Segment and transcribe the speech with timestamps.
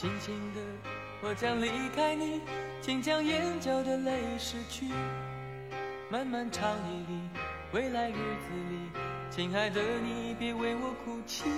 [0.00, 0.60] 轻轻的，
[1.20, 2.40] 我将离开你，
[2.80, 4.86] 请将眼角的泪拭去。
[6.10, 7.20] 漫漫长夜里，
[7.74, 8.78] 未来日子里，
[9.30, 11.50] 亲爱的你，别为我哭泣。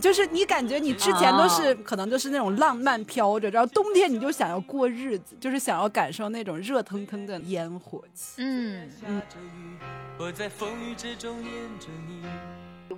[0.00, 8.42] 就是你感觉你之前都是可能就是那种浪漫飘着，然后冬天你就想要过日子，就是想要感受那种热腾腾的烟火气。
[8.42, 9.22] 嗯嗯。
[10.18, 12.24] 我在风雨之中念着你。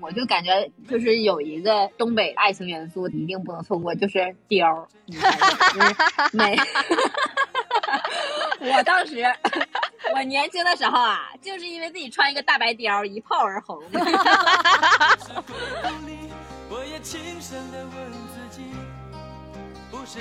[0.01, 4.87] 我就感觉就是有一个东北爱情元素一定不能错过，就是貂。
[6.33, 6.57] 美。
[8.61, 9.25] 我当时
[10.15, 13.81] 我年轻的时候啊，就是因为自己穿一个大白貂，一炮而红。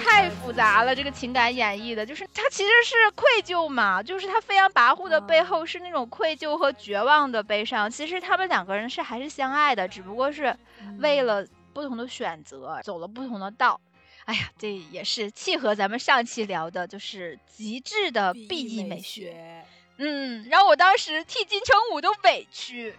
[0.04, 7.90] 太复杂了，这个情感演绎的，就是他其实是愧疚嘛，就是他飞扬跋扈的背后是那种愧疚和绝望的悲伤。
[7.90, 10.56] 其实他们两个人是还是相爱的，只不过是
[11.00, 13.80] 为了不同的选择走了不同的道。
[14.26, 19.64] 哎呀，这也是契合咱们上期聊的，就是极致的 B E 美学。
[19.98, 22.94] 嗯，然后我当时替金城武都委屈。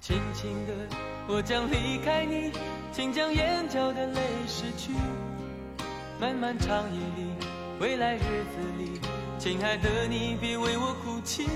[0.00, 0.72] 轻轻的，
[1.28, 2.52] 我将离开你，
[2.92, 4.92] 请将眼角的泪拭去。
[6.20, 7.32] 漫漫长夜里，
[7.80, 9.00] 未来日子里，
[9.36, 11.48] 亲爱的你，别为我哭泣。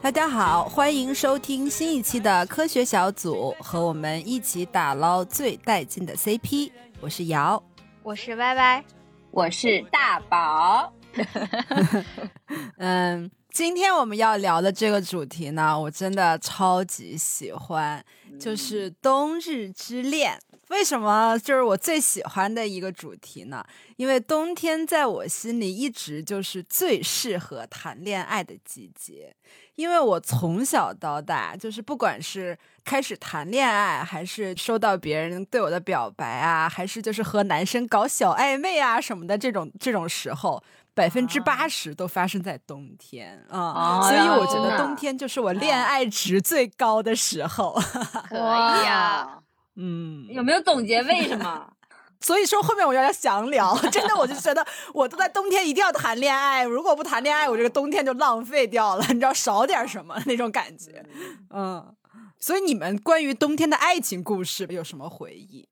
[0.00, 6.72] 大家好，欢迎收听新一期的科学小组，和我们一起打捞最带劲的 CP。
[7.02, 7.62] 我是瑶，
[8.02, 8.82] 我是歪歪，
[9.30, 10.90] 我是大宝。
[12.78, 13.30] 嗯。
[13.54, 18.04] 今天我们要聊的这个主题呢，我真的超级喜欢，
[18.36, 20.36] 就是冬日之恋。
[20.70, 23.64] 为什么就是我最喜欢的一个主题呢？
[23.94, 29.32] 因为冬天在我心里一直就是最适合谈恋爱的季节。
[29.76, 40.60] 因为我从小到大，就是不管是开始谈恋爱，还是收到别人对我的表白啊，还是就是和男生搞小暧昧啊什么的这种这种时候。
[40.94, 47.74] 百分之八十都发生在冬天啊，所以我觉得冬天就是我恋爱值最高的时候。
[48.30, 49.40] 可以呀，
[49.74, 51.72] 嗯，有没有总结为什么？
[52.20, 54.64] 所以说后面我有点想聊， 真的，我就觉得
[54.94, 61.04] 我都在冬天一定要谈恋爱，如果不谈恋爱，我这个冬天就浪费掉了，你知道少点什么那种感觉。
[61.50, 61.94] 嗯，
[62.38, 65.68] 所以你们关于冬天的爱情故事有什么回忆？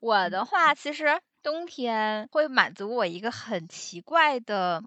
[0.00, 1.20] 我的话，其实。
[1.46, 4.82] 冬天会满足我一个很奇怪的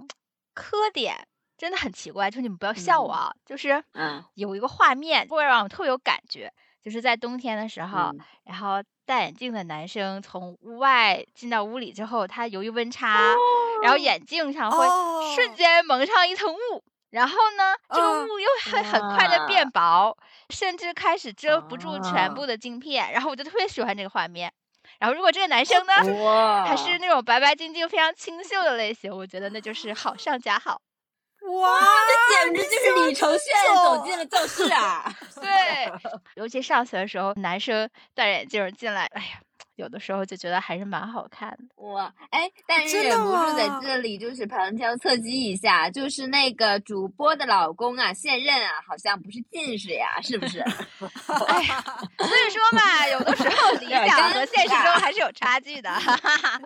[0.53, 1.25] 磕点，
[1.58, 6.52] 真的很奇怪，就你们不要笑我啊，就是嗯，有一个画面会让我特别有感觉，
[6.84, 8.12] 就是在冬天的时候，
[8.44, 13.34] 然后戴眼镜的男生从屋外进到屋里之后，他由于温差，
[13.81, 14.86] 然后眼镜上会
[15.34, 20.18] 瞬间蒙上一层雾，然后呢，这个雾又会很快的变薄，
[20.50, 24.52] 甚至开始遮不住全部的镜片，然后我就特别喜欢这个画面。
[25.00, 25.94] 然后，如果这个男生呢，
[26.66, 30.82] 还是那种白白净净、非常清秀的类型，我觉得那就是好上加好。
[31.62, 35.10] 哇，这简直就是李承铉走进了教室啊！
[35.40, 35.50] 对，
[36.36, 39.40] 尤其上学的时候，男生戴眼镜进来，哎呀。
[39.80, 42.00] 有的时候就觉得还是蛮好看的我，
[42.32, 50.60] 哎，但是忍不住在这里就是旁敲侧击一下，就是那个主播的老公啊，现任啊，好像不是近视呀，是不是？
[51.00, 51.08] 所
[51.58, 55.90] 以说嘛，有的时候理想和现实中还是有差距的，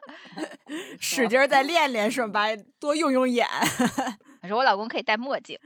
[1.00, 2.48] 使劲再练练是吧？
[2.80, 3.48] 多用用眼。
[4.42, 5.58] 我说我老公可以戴墨镜。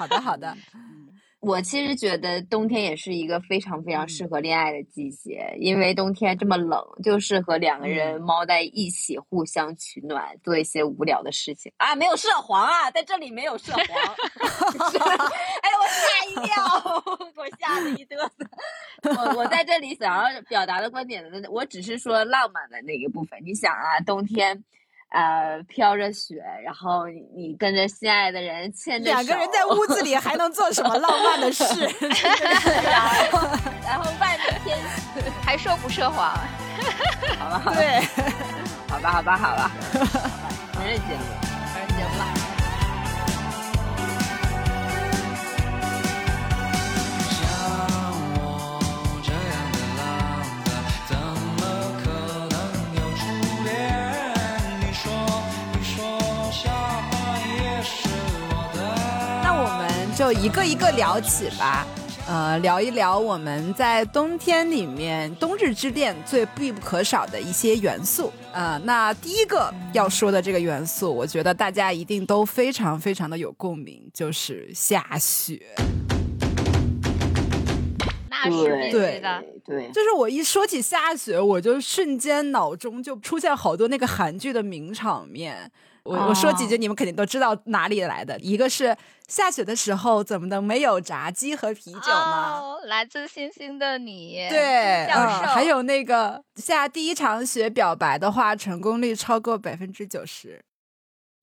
[0.00, 0.56] 好的，好的。
[1.44, 11.94] 我其实觉得冬天也是一个非常非常适合恋爱的季节，因为冬天这么冷，就适合两个人猫在一起，互相取暖，做一些无聊的事情啊！
[11.94, 13.84] 没有涉黄啊，在这里没有涉黄。
[15.60, 16.64] 哎我吓一跳，
[17.36, 18.30] 我吓得一嘚瑟。
[19.02, 23.38] 我我在这里想要表达的观点呢，我只是说浪漫的那个部分。
[23.44, 24.64] 你想啊，冬天。
[25.14, 27.04] 呃，飘着雪，然后
[27.36, 31.64] 你跟着心爱的人牵着手，两个人在屋子里还能做什么 浪漫的事？
[32.82, 33.48] 然后
[33.86, 34.76] 然后外面天
[35.40, 36.36] 还说不涉黄，
[37.38, 37.62] 好吧？
[37.76, 38.00] 对，
[38.88, 39.70] 好吧，好吧，好吧，
[40.72, 41.24] 承认节目，
[41.72, 42.53] 承认节目了。
[60.40, 61.86] 一个一个聊起吧，
[62.26, 68.32] 呃，聊一聊我们在冬天里面冬日之恋最必不可少的一些元素。
[68.52, 75.60] 呃，那第一个要说的这个元素，我觉得大家一定都非常非常的有共鸣，就是下雪。
[78.28, 79.42] 那是必须的。
[79.64, 85.70] 对，就是我一说起下雪，我就瞬间脑中就出现好多那个韩剧的名场面。
[86.04, 88.38] 我我说几句，你们肯定都知道哪里来的。
[88.40, 88.94] 一个是
[89.26, 92.76] 下雪的时候怎么能没有炸鸡和啤酒呢？
[92.84, 100.62] 来自星星的你，对，嗯，还有那个下第一场雪表白的话，成功率超过百分之九十。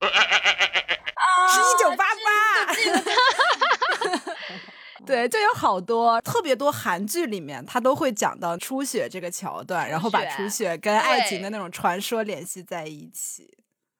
[0.00, 2.72] 是一九八八。
[5.04, 13.50] 对，就有好多特别多韩剧里面，他都会讲到初雪这个桥段，然后把初雪跟爱情的那种传说联系在一起。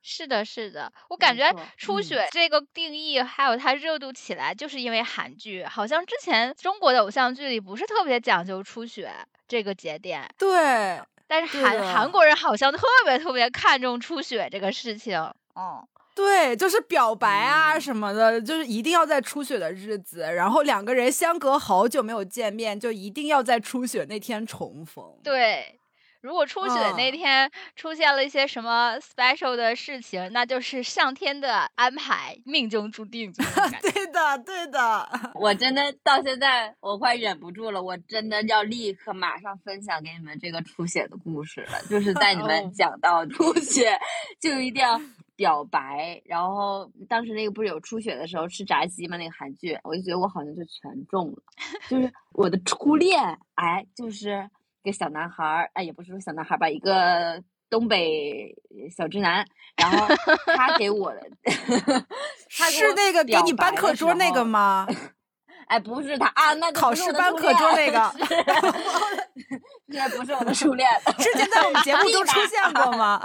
[0.02, 5.64] 是的，是的，我感觉初雪这个定义还有它热度起来，就是因为韩剧。
[5.64, 9.10] 好像之前中国的偶像剧里不是特别讲究初雪
[9.46, 10.28] 这个节点。
[10.36, 15.16] 对，但是韩韩国人好像特别特别看重初雪这个事情。
[15.54, 25.04] 嗯，对，就是表白啊什么的，就是一定要在初雪的日子，然后两个人相隔好久没有见面，就一定要在初雪那天重逢。
[25.22, 25.78] 对。
[26.22, 33.32] 如果出血那天出现了一些什么 special 的事情，那就是上天的安排，命中注定。
[33.82, 35.08] 对的，对的。
[35.34, 41.82] 我真的到现在我快忍不住了，我真的要立刻马上分享给你们这个出血的故事了。
[41.90, 43.98] 就是 在你们讲到出血，
[44.40, 45.00] 就一定要
[45.34, 46.22] 表白。
[46.24, 49.16] 然后当时那个不是有出血的时候吃炸鸡吗？
[49.16, 51.42] 那个韩剧，我就觉得我好像就全中了。
[51.88, 53.20] 就是我的初恋，
[53.56, 54.48] 哎，就是。
[54.82, 57.40] 一个小男孩儿，哎，也不是说小男孩儿吧，一个
[57.70, 58.52] 东北
[58.94, 59.44] 小直男，
[59.76, 60.06] 然后
[60.56, 61.20] 他给我的，
[62.58, 64.86] 他是那个给你搬课桌那个吗？
[65.68, 68.12] 哎，不是他啊，那考试搬课桌那个，
[69.88, 70.88] 这 不是我的初恋，
[71.18, 73.22] 之前在我们节目中出现过吗？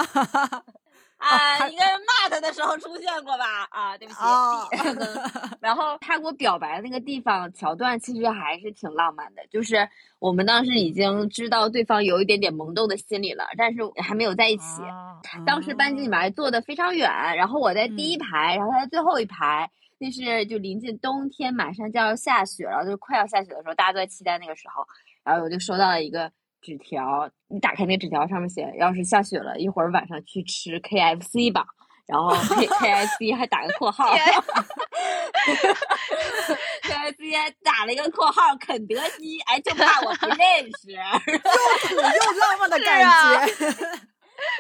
[1.18, 3.68] 啊，应该是骂他的时候出现过吧？
[3.72, 4.20] 啊，对不起。
[5.60, 9.46] 然后他给我表白的那个地方桥段，其实还是挺浪漫的。
[9.50, 14.82] 就是我们当时已经知道对方有一点点萌动的心理了，但是还没有在一起。
[15.46, 19.70] 当时班级里面还坐的非常远，然后我在第一排，然后他在最后一排。
[20.00, 24.86] 那是就临近冬天，马上就要下雪了，就快要下雪的时候，大家都在期待那个时候。
[25.24, 26.32] 然后我就收到了一个。
[26.68, 31.64] 纸条，你打开那纸条，上面写：要是下雪了，一会儿晚上去吃 KFC 吧。
[32.06, 34.14] 然后 K KFC 还打个括号
[36.84, 39.40] ，KFC 还打了一个括号，肯德基。
[39.42, 40.38] 哎，就怕我不认
[40.82, 40.98] 识，又
[41.88, 42.02] 土又
[42.40, 43.48] 浪漫的 感觉，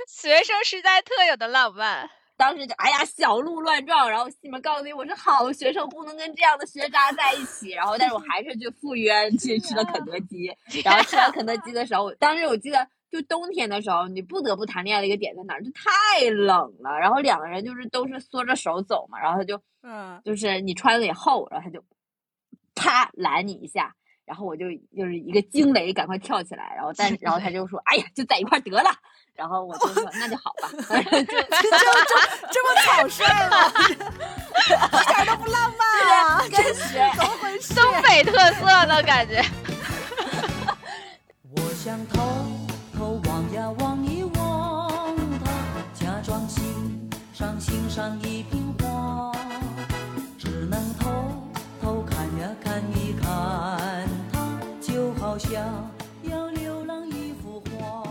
[0.08, 2.10] 学生时代特有的浪漫。
[2.38, 7.72] 当时就哎呀，小鹿乱撞，然后西门告诉你我是好学生，不能跟这样的学渣在一起。
[7.72, 10.56] 然后，但是我还是去赴约 去吃了肯德基。
[10.86, 15.64] 然后吃完肯德基的时候，当时我记得就冬天的时候，你不得不谈恋爱的一个点在哪儿？
[15.64, 16.98] 就太冷了。
[17.00, 19.20] 然后两个人就是都是缩着手走嘛。
[19.20, 21.84] 然后他就嗯，就是你穿的也厚，然后他就
[22.76, 23.96] 啪拦你一下。
[24.28, 24.66] 然后我就
[24.96, 26.74] 就是一个惊雷，赶快跳起来。
[26.76, 28.92] 然后但然后他就说：“哎呀，就在一块得了。”
[29.34, 30.68] 然后我就说：“那就好吧。
[30.76, 30.92] ”就就
[31.24, 31.32] 就
[32.52, 33.72] 这么草率吗？
[34.68, 34.70] 一
[35.08, 35.88] 点都不浪漫
[36.26, 36.44] 啊！
[36.52, 37.74] 真是怎么回事？
[37.74, 39.40] 东北特色的感觉。
[41.56, 42.22] 我想偷
[42.98, 45.16] 偷望呀望一望
[45.46, 45.48] 他，
[45.94, 49.32] 假装欣赏欣赏一瓶花，
[50.38, 51.47] 只能偷偷
[55.58, 55.92] 好像
[56.32, 58.04] 要流浪一幅画。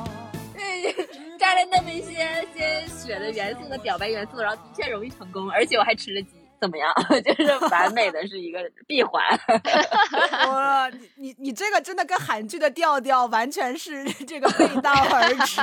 [1.39, 6.93] 加了那么一些些雪的元素的表白元素，然后的确容易成功，而且我还吃了鸡，怎么样？
[7.23, 9.23] 就是完美的是一个闭环。
[10.49, 15.61] 哇，你你你这个真的跟韩剧的调调完全是这个背道而驰，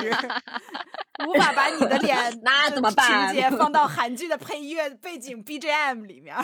[1.28, 3.34] 无法把你的脸那怎么办？
[3.34, 6.36] 情节放到韩剧的配乐背景 BGM 里面。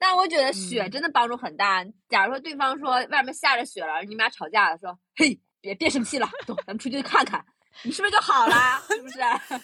[0.00, 1.84] 但我觉得雪真的帮助很大。
[2.08, 7.44] 假如说对方说外面下着雪了，你们俩吵架了，说：“嘿，别别生气了，走，咱们出去看看。”
[7.84, 8.82] 你是不是就好了？
[8.88, 9.18] 是不是？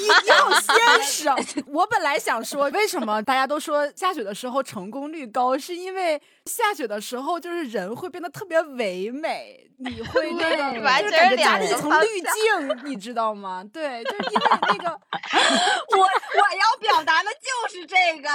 [0.00, 1.36] 你你好现实啊！
[1.66, 6.20] 我本来想说，为什么大家都说下雪的时候成功率高，是因为
[6.50, 13.64] 下雪的时候就是人会变得特别唯美，你会那个就是感觉加了一层滤镜，你知道吗？
[13.72, 14.90] 对，就是因为那个
[15.96, 18.28] 我我要表达的就是这个，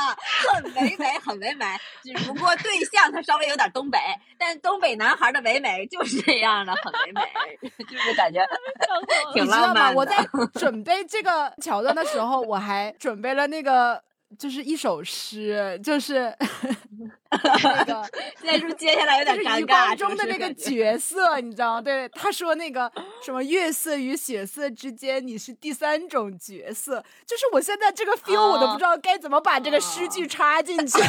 [0.52, 1.66] 很唯美，很唯美。
[2.02, 4.00] 只不过对象他稍微有点东北，
[4.40, 7.22] 但东北男孩的唯美就是这样的，很唯美，
[7.86, 8.44] 就是感觉。
[9.36, 9.92] 你知道吗？
[9.92, 14.02] 我在准备这个桥段的时候，我还准备了那个，
[14.38, 16.34] 就是一首诗，就是
[17.32, 18.08] 那个，
[18.40, 19.60] 现在是不是接下来有点尴尬？
[19.60, 21.82] 余光中的那个 角色，你知道吗？
[21.82, 22.92] 对，他说那个
[23.24, 27.04] 什么月色与血色之间，你是第三种角色。
[27.26, 31.06] 就是我现在这个 feel，我都不知道该怎么把这个诗句插进去，没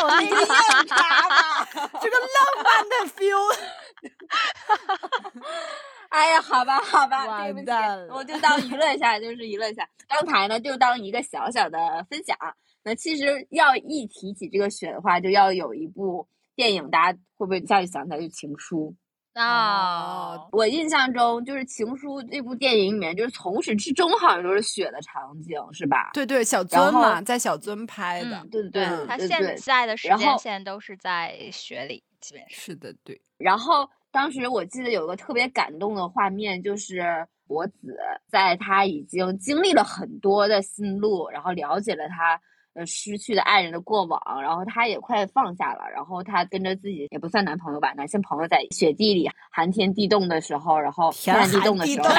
[0.00, 0.46] 有那个硬
[0.86, 1.66] 插嘛，
[2.00, 2.28] 这个浪
[2.62, 3.56] 漫的 feel。
[6.14, 7.66] 哎呀，好吧，好吧，对不起，
[8.08, 9.84] 我就当娱乐一下，就是娱乐一下。
[10.08, 11.78] 刚才呢，就当一个小小的
[12.08, 12.36] 分享。
[12.84, 18.20] 那其实要一提起这个雪的话，就要有一部电影，大家会不会一下就想起来？
[18.20, 18.94] 就《情书》
[19.40, 20.38] 啊！
[20.52, 26.10] 我印象中就是《情书》这部电影里面，就是从始至终好像都是雪的场景，是吧？
[26.14, 33.20] 对对，小尊嘛，在小尊拍的，对对对，他现在的时间线都是在雪里，基本上是的，对。
[33.36, 33.90] 然后。
[34.14, 42.40] 当时我记得有个特别感动的画面，就是博子在他已经经历了很多的心路，然后了解了他
[42.74, 52.08] 呃失去的爱人的过往，然后他也快放下了，然后他跟着自己也不算男朋友吧，男性朋友在雪地里寒天地冻的时候，然后天寒地冻的时候，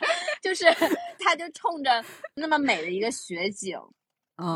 [0.40, 0.64] 就是
[1.18, 2.02] 他就冲着
[2.34, 3.78] 那么美的一个雪景，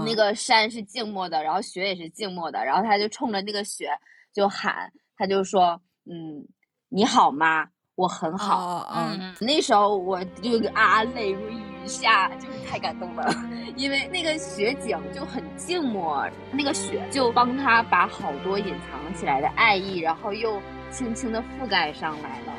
[0.07, 3.91] 那个山是静默的，然后雪也是静默的，然后他就冲着那个雪。
[4.33, 6.47] 就喊，他就说，嗯，
[6.89, 7.67] 你好吗？
[7.97, 8.89] 我很好。
[8.97, 13.29] 嗯，那时候我就啊，泪如雨下，就是太感动了。
[13.77, 20.61] 因为那个雪景就很静默，那个雪就帮他把好多隐藏起来的爱意，然后又
[20.91, 22.55] 轻轻的覆盖上来了。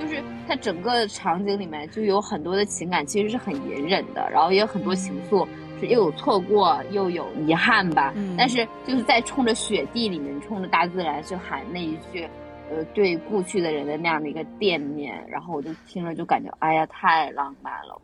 [0.00, 5.46] 就是它整个场景里面就有很多的情感，其实是很隐忍的，然后也有很多情愫。
[5.80, 8.12] 是又有错过，又有遗憾吧。
[8.36, 12.28] 但是就是在冲着雪地里面，冲着大自然去喊那一句，
[12.70, 18.00] 呃，对故去的人的那样的一个惦念，然后我就听了就感觉，哎呀，太浪漫了。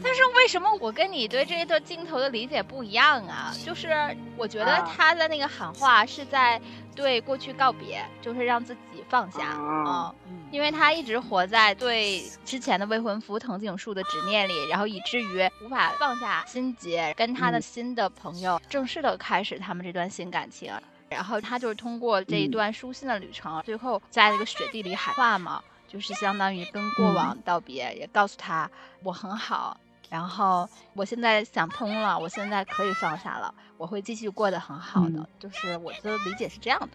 [0.00, 3.52] 但是为什么我跟你对这一段镜头的理解不一样啊？
[3.64, 6.60] 就是我觉得他的那个喊话是在
[6.94, 10.14] 对过去告别，就是让自己放下啊，
[10.50, 20.72] 因为他一直活在对之前的未婚夫藤井树的执念里，然后以至于无法放下心结，跟他的新的朋友正式的开始他们这段新感情。
[21.08, 28.70] 然后他就是通过这一段书信的旅程，最后在那个雪地里喊话嘛，就是相当于跟过往道别，也告诉他
[29.02, 29.78] 我很好。
[30.12, 35.26] 然后我现在想通了，我现在可以放下了，我会继续过得很好的。
[35.40, 36.88] 就是我的理解是这样的，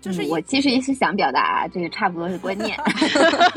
[0.00, 2.78] 就是我其实也是想表达这个差不多是观念，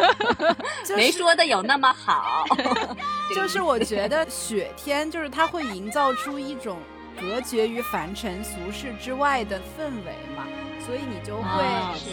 [0.98, 2.44] 没说的有那么好。
[3.36, 6.80] 就是我觉得雪天就是它会营造出一种
[7.22, 10.48] 隔绝于凡尘俗世之外的氛围嘛。
[10.86, 11.64] 所以你就会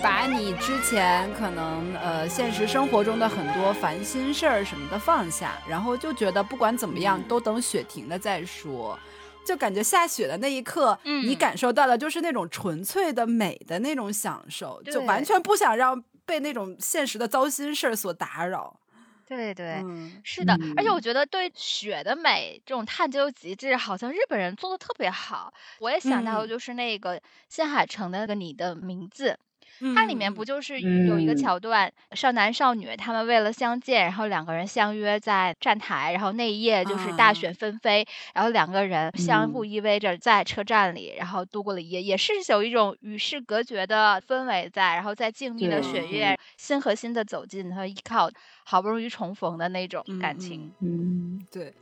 [0.03, 8.99] 把你之前可能呃现实生活中的很多烦心事儿什么的放下，然后就觉得不管怎么样都等雪停了再说，
[9.47, 18.79] 就感觉下雪的那一刻，你感受到的就是那种纯粹的美的那种享受，就完全不想让被那种现实的糟心事儿所打扰。
[19.29, 19.85] 对对，
[20.23, 25.53] 是的，而且我觉得对雪的美这种探究极致，好像日本人做的特别好。
[25.79, 29.31] 我也想到就是那个新海诚的那个《你的名字》。
[29.95, 48.31] 它里面不就是有一个桥段，少男少女他们为了相见，然后两个人相约在站台，然后那一夜就是大雪纷飞，然后两个人相互依偎着在车站里，然后度过了一夜，也是有一种与世隔绝的氛围在，然后在静谧的雪夜，心和心的走近和依靠，
[48.65, 50.73] 好不容易重逢的那种感情。
[50.81, 51.73] 嗯，对。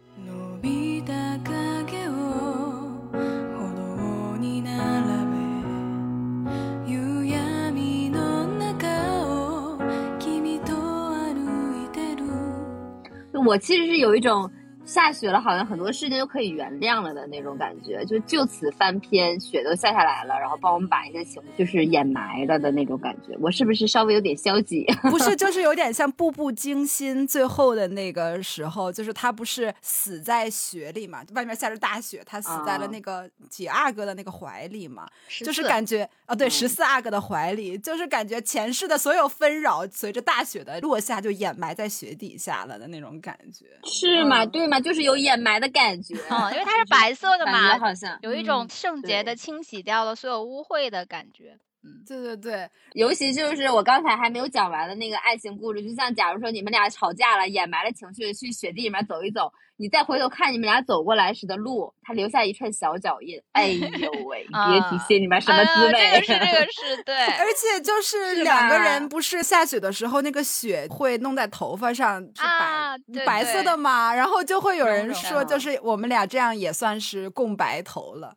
[13.45, 14.51] 我其实是有一种。
[14.85, 23.37] 下雪了，好像很多事情就可以原谅了的那种感觉，就就此翻篇，雪都下下来了，然后帮我们把一些情就是掩埋了的那种感觉。
[23.41, 24.85] 我是不是稍微有点消极？
[25.11, 35.07] 不是， 就是有点像《步步惊心》最后的那个时候，就是他不是死在雪里嘛，外面下着大雪，他死在了那个几阿哥的那个怀里嘛，
[35.43, 44.45] 就是感觉啊，对，十四阿哥的怀里，就是感觉前世的所有纷扰，随着大雪的落下就掩埋在雪底下了的那种感觉，是吗？
[44.45, 44.74] 对吗？
[44.81, 51.59] 就是有掩埋的感觉，嗯，因为 它是白色的嘛，好像有一种圣洁的清洗掉了所有污秽的感觉。
[51.85, 65.93] 嗯，对对对，尤其就是我刚才还没有讲完的那个爱情故事，就像假如说你们俩吵架了，掩埋了情绪，去雪地里面走一走，你再回头看你们俩走过来时的路，它留下一串小脚印，哎呦 喂，别提心里面什么滋味。
[65.93, 78.35] 这个是这个是对， 而且就是两个人不是下雪的时候，那个雪会弄在头发上是白白色的嘛，然后就会有人说，就是我们俩这样也算是共白头了。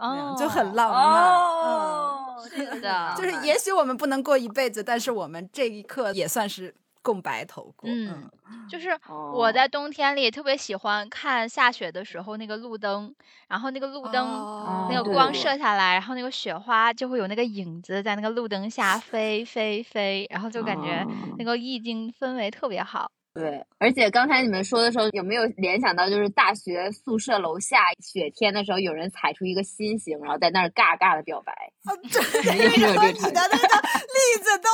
[0.00, 7.88] 哦，就很浪漫哦，是的， 就是也许我们不能过一辈子，但是我们这一刻也算是共白头过。
[7.90, 8.30] 嗯，
[8.68, 8.98] 就是
[9.32, 13.14] 我在冬天里特别喜欢看下雪的时候那个路灯，
[13.48, 21.06] 然后那个路灯那个光射下来，然后那个雪花就会有那个影子在那个路灯下飞飞飞，然后就感觉
[21.38, 23.10] 那个意境氛围特别好。
[23.32, 31.52] 对，而且刚才你们说的时候，有没有联想到就是大学宿舍楼下雪天的时候，有人踩出一个心形，然后在那儿尬尬的表白？
[31.84, 33.76] 啊，对，你的那个
[34.10, 34.68] 例子都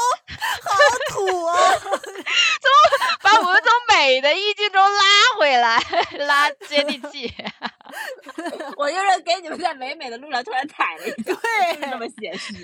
[0.65, 0.73] 好
[1.11, 1.55] 土啊！
[1.85, 2.77] 怎么
[3.23, 5.03] 把我们从美的意境中拉
[5.39, 5.79] 回来，
[6.27, 7.31] 拉接地气？
[8.77, 12.55] 我就是给你们在美美的路上突然踩了一脚，对，这么写实。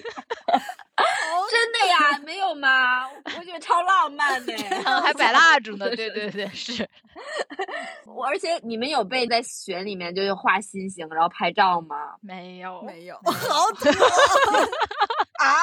[1.51, 2.19] 真的呀？
[2.25, 3.09] 没有吗？
[3.09, 4.53] 我觉得超浪漫的，
[5.03, 5.89] 还摆蜡烛呢。
[5.97, 6.89] 对对对，是。
[8.07, 11.97] 我而且你们有被在雪里面就是画心形，然后拍照吗？
[12.21, 13.89] 没有，没有， 好土
[15.43, 15.57] 啊！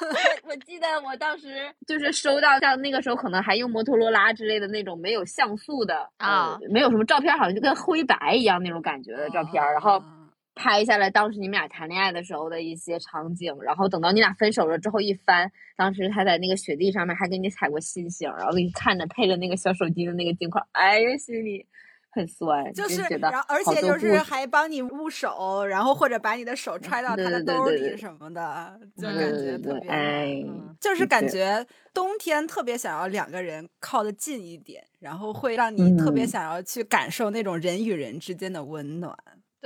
[0.46, 10.02] 我我记得我当时就是收到像那个时候可能还用摩托罗拉之类的那种没有像素的啊，没有什么照片，好像就跟灰白一样那种感觉的照片，然后。
[10.58, 21.66] 拍下来当时你们俩谈恋爱的时候的一些场景，然后等到你俩分手了之后一翻，当时他在那个雪地上面还给你踩过星星，然后给你看着配着那个小手机的那个镜框，哎呀，心里
[22.16, 30.42] 很酸，就是，然后而且就是还帮你捂手，然后或者把你的手揣到他的兜里什么的，就感觉特别，哎，
[30.80, 39.14] 就是感觉冬天特别想要两个人靠得近一点，然后会让你特别想要去感受那种人与人之间的温暖。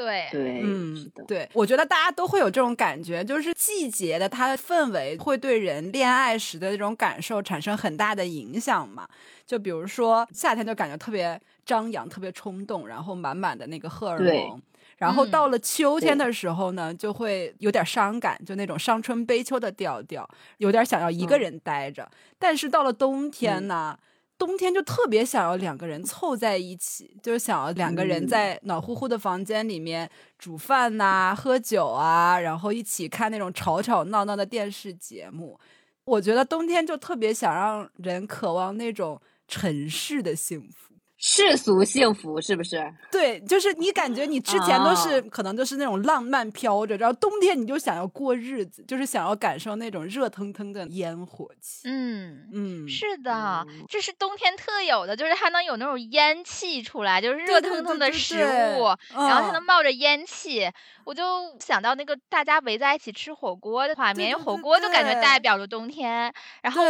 [0.01, 9.07] 对对，嗯，对，我觉得大家都会有这种感觉，就是季节的它的氛围会对人恋爱时的这种感受产生很大的影响嘛。
[9.47, 14.63] 就比如说夏天就感觉特别张扬、特别冲动，然后满满的那个荷尔蒙。
[14.97, 20.29] 然后到了秋天的时候呢，就会有点伤感，就那种伤春悲秋的调调，
[20.59, 22.09] 有点想要一个人待着。
[22.39, 23.99] 但是到了冬天呢？
[24.41, 35.61] 冬天就特别想要两个人凑在一起，就是想要两个人在暖乎乎的房间里面煮饭呐、喝酒啊，然后一起看那种吵吵闹闹的电视节目。
[36.05, 40.90] 我觉得冬天就特别想让人渴望那种尘世的幸福。
[41.23, 42.83] 世俗幸福是不是？
[43.13, 51.83] 对，就是你感觉你之前都是可能就是那种浪漫飘着，然后冬天你就想要过日子，就是想要感受那种热腾腾的烟火气。
[51.85, 58.43] 嗯嗯，是的，这是冬天特有的，就是它能有那种烟气出来，就是热腾腾的食
[58.79, 60.71] 物，然后它能冒着烟气，
[61.05, 61.23] 我就
[61.61, 66.83] 想到那个大家围在一起吃火锅的画面，因为火锅就感觉代表着冬天，然后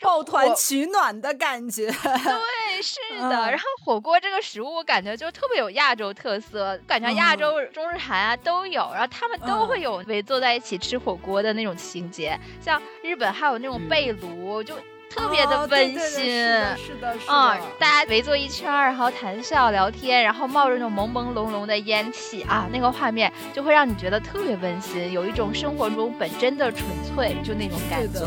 [0.00, 1.86] 抱团取暖的感觉。
[1.86, 3.67] 对，是的， 然后。
[3.84, 12.38] 火锅这个食物，我感觉就特别有亚洲特色，感觉亚洲、中日韩啊都有，然后他们都会有围坐在一起吃火锅的那种情节。
[12.60, 14.74] 像日本还有那种被炉，就
[15.10, 16.24] 特别的温馨。
[16.24, 17.16] 是的，是的。
[17.28, 28.20] 嗯，大家围坐一圈，然后谈笑聊天，然后冒着那种朦朦胧胧的烟气啊，那个画面就会让你觉得特别温馨，有一种生活中本真的纯粹，就那种感觉。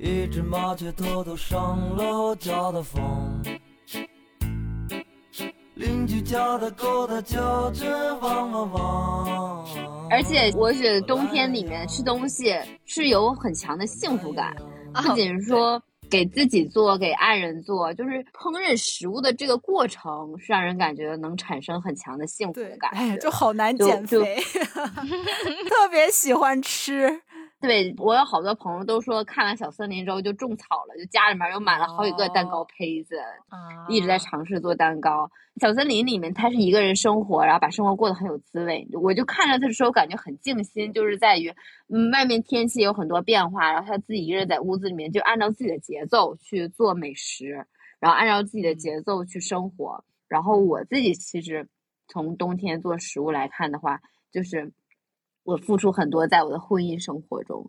[0.00, 3.42] 一只麻雀偷偷上楼叫的风，
[5.74, 9.66] 邻居家的狗它叫着汪汪汪。
[10.08, 14.54] 而且我觉得冬天里面吃东西是有很强的幸福感，
[14.94, 22.92] 不仅是说给自己做，给爱人做，就是烹饪食物的这个过程是让人感觉能产生很强的幸福感。
[22.92, 24.36] 哎，就好难减肥，
[25.68, 27.20] 特别喜欢吃。
[27.60, 33.16] 对我有好多朋友都说看完小森林之后就种草了，就家里面又买了好几个蛋糕胚子，
[33.88, 35.28] 一直在尝试做蛋糕。
[35.60, 38.86] 小森林里面他是一个人生活，然后把生活过得很有滋味。
[38.92, 41.52] 我就看着他的时候感觉很静心，就是在于，
[41.88, 47.66] 嗯，外面天气有很多变化，然后他自己一个人在屋子里面就按照自己的节奏去做美食，
[47.98, 50.04] 然后按照自己的节奏去生活。
[50.28, 51.68] 然后我自己其实
[52.06, 54.72] 从冬天做食物来看的话，就是。
[55.48, 57.64] 我付出很多，在我的婚姻生活中，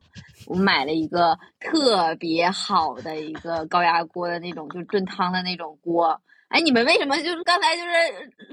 [0.47, 7.89] 我买了一个特别好的一个高压锅的那种，就是炖汤的那种锅，哎，你们为什么就是刚才就是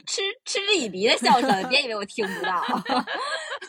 [0.07, 1.69] 嗤嗤之以鼻的笑声？
[1.69, 2.63] 别以为我听不到，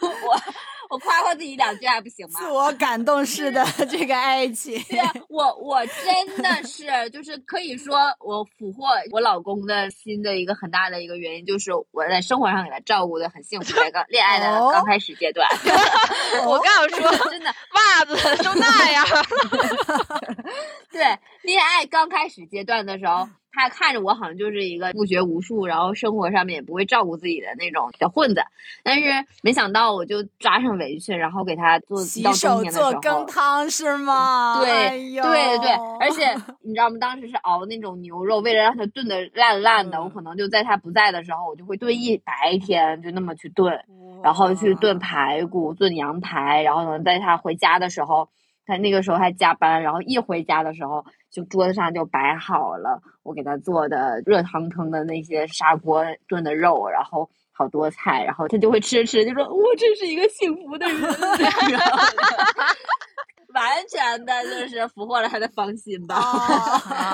[0.01, 0.37] 我。
[0.89, 2.39] 我夸夸自己两句还不行吗？
[2.39, 15.47] 自我感动式的这个爱情，对啊，我我真的是就是可以说我俘获我老公的心的一个很大的一个原因，就是我在生活上给他照顾的很幸福，在刚恋爱的刚开始阶段。
[16.45, 19.05] 我刚说真的，袜子都那样。
[20.91, 23.27] 对，恋爱刚开始阶段的时候。
[23.57, 28.41] 他看着我好像就是一个不学无术，然后生活上面也不会照顾自己的那种小混子，
[28.83, 34.59] 但是没想到我就抓上围裙，然后给他做洗手做羹汤是吗？
[34.61, 34.89] 对
[35.21, 36.97] 对对，而且 你知道吗？
[36.99, 43.83] 当时是熬那种牛肉，为了让他炖的烂烂的，我可能就在他不在的时候，我就会炖一白天，就那么去炖，
[44.23, 48.29] 然后去炖排骨、炖羊排，然后呢，在他回家的时候。
[48.67, 61.01] 他那个时候还加班，然后一回家的时候，就桌子上就摆好了我给他做的热腾腾的那些砂锅炖的肉，然后好多菜，然后他就会吃吃，就说我真是一个幸福的人，
[63.53, 66.15] 完全的就是俘获了他的芳心吧。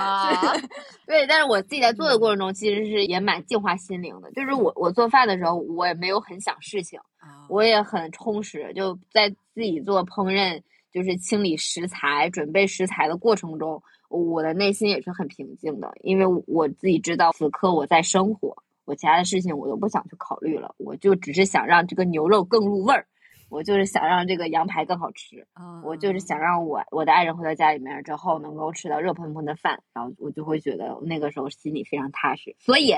[1.06, 4.32] 对，但是我自己在做的过程中，其实是也蛮净化心灵的。
[4.32, 7.00] 就是我我做饭的时候，我也没有很想事情，
[7.48, 10.62] 我也很充实，就在自己做烹饪。
[10.94, 23.08] 就是清理食材、准备食材的过程中，我的内心也是很平静的，因为我自己知道此刻我在生活，我其他的事情我都不想去考虑了，我就只是想让这个牛肉更入味儿，
[23.50, 25.48] 我就是想让这个羊排更好吃，
[25.84, 32.96] 我就是想让我我的爱人回到家里面之后能够吃到热腾腾的饭，然后我就会觉得那个时候心里非常踏实，所以。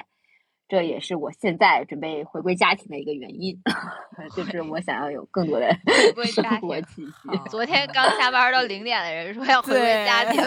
[0.67, 3.55] 这也是我现在准备回归家庭的一个原因，
[4.35, 7.37] 就是我想要有更多的回归生活气息。
[7.49, 10.41] 昨天刚下班到零点的人说要回归家庭，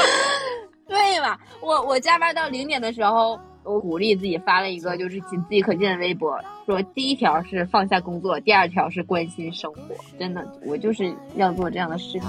[0.86, 1.38] 对嘛？
[1.62, 9.80] 我我加班到零点的时候，我鼓励自己发了一个就是仅自己可见的微博，说第一条是放下工作，第二条是关心生活。
[10.18, 12.28] 真的，我就是要做这样的事情。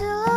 [0.00, 0.34] 好。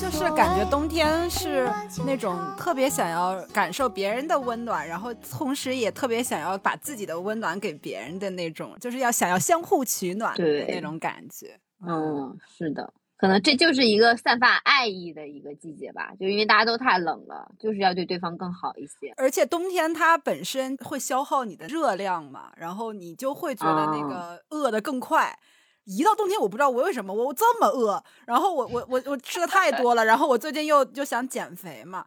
[0.00, 1.68] 就是感觉冬天是
[2.06, 11.58] 那种特别想要感受别人的温暖，然后同时也特别想要把自己的温暖给别人的那种，就是要想要相互取暖的那种感觉。
[11.86, 19.12] 嗯，是的，可能这就是一个散发爱意的一个季节吧，就因为大家都太冷了，就是要对对方更好一些。
[19.16, 25.36] 而且冬天它本身会消耗你的热量嘛，然后你就会觉得那个饿的更快。
[25.84, 32.04] 一到冬天，我不知道我为什么我我这么饿，然后我我我我吃的太多了，然后我最近又又想减肥嘛。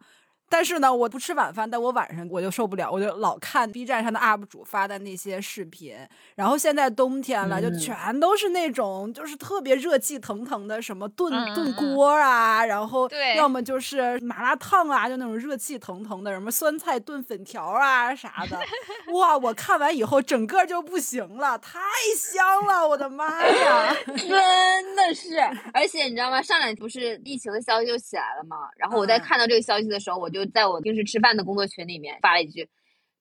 [0.48, 5.96] 但是呢，我不吃晚饭，但我晚上我就受不了，我就老看 B 站上的 UP 主发的那些视频。
[6.34, 13.06] 然后现在冬天了，就全都是那种就是特别热气腾腾的，什么炖炖锅啊，然后
[13.36, 18.58] 要么就是麻辣烫啊，就那种热气腾腾的，什么酸菜炖粉条啊啥的。
[19.12, 21.78] 哇，我看完以后整个就不行了，太
[22.16, 23.94] 香了，我的妈呀！
[24.16, 25.38] 真的是，
[25.74, 26.40] 而且你知道吗？
[26.40, 28.56] 上来不是疫情的消息就起来了吗？
[28.78, 30.37] 然后我在看到这个消息的时候，我就。
[30.44, 32.68] 就在我平时吃饭的工作群里面发了一句：“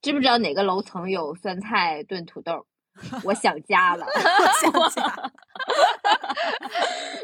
[0.02, 2.66] 知不知道哪个楼层有酸菜炖土豆？”
[3.24, 4.06] 我想家了，
[4.74, 5.32] 我想家。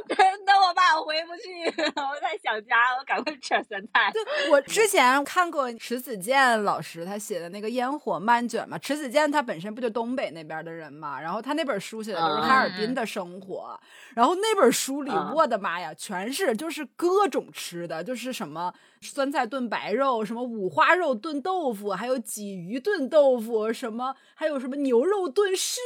[0.08, 1.66] 真的，我爸我回不去，
[1.96, 4.12] 我在想家，我赶快吃点酸菜。
[4.52, 13.80] 我之前看过迟子健老师他写的那个烟火漫卷嘛，迟子健他本身不就东北那边的人嘛，然后他那本书写的都是哈尔滨的生活，
[14.14, 25.78] 然后那本书里，我的妈呀，全是就是各种吃的，就是什么酸菜炖白肉，什么五花肉炖豆腐，还有鲫鱼炖豆腐，什么还有什么牛肉炖柿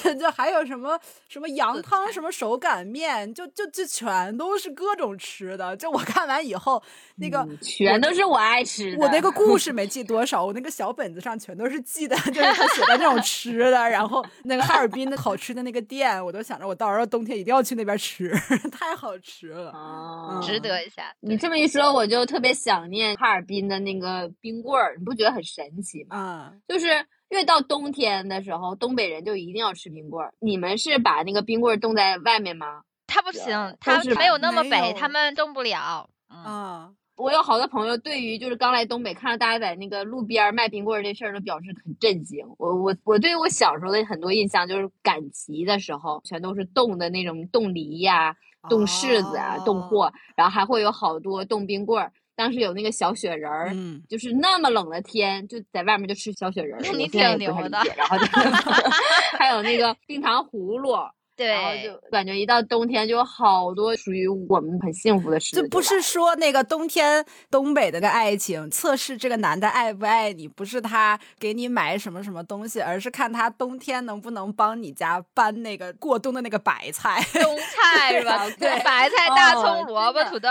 [0.00, 5.76] 子， 就还有什么什么羊汤，什么手擀面，就就就全都是各种吃的。
[5.76, 6.82] 就我看完以后，
[7.16, 8.98] 那个全都是我爱吃的。
[8.98, 13.88] 我那个故 事没记多少，我那个小本子上全都是记的，就是他写的那种吃的。
[13.88, 18.30] 然后那个哈尔滨的好吃的那个店，我都想着我到时候冬天一定要去那边吃，
[18.70, 19.72] 太好吃了，
[20.42, 21.14] 值得一下。
[21.20, 26.50] 你这么一说，我就特别想念哈尔滨的那个冰棍儿，你不觉得很神奇吗？
[26.50, 26.86] 嗯，就是。
[27.30, 30.32] 越到冬天的时候，东北人就一定要吃冰棍儿。
[30.40, 32.82] 你们是把那个冰棍儿冻在外面吗？
[33.06, 36.08] 他不行，他没有那么北，他们冻不了。
[36.28, 42.44] 嗯，我有好多朋友，对于就是刚来东北，看到大家在那个路边卖冰棍儿这事儿，都表示很震惊。
[42.58, 48.36] 我我我对我小时候的很多印象，就是赶集的时候，全都是冻的那种冻梨呀、
[48.68, 52.12] 冻柿子啊、冻货，然后还会有好多冻冰棍儿。
[52.36, 53.70] 当时有那个小雪人儿，
[54.08, 57.78] 就是那么冷的天，就在外面就吃小雪人儿，你挺牛的。
[57.96, 58.16] 然后
[59.38, 60.96] 还有那个冰糖葫芦，
[61.36, 65.56] 对，然后就感觉一到冬天就有好多属于我们很幸福的事。
[65.56, 77.20] 就不是说那个冬天东北的个爱情测试这个男的爱不爱你，不是他给你买什么什么东西，而是看他冬天能不能帮你家搬那个过冬的那个白菜。
[77.42, 78.48] 冬菜是吧？
[78.58, 80.48] 对，白菜、大葱、萝卜、土豆。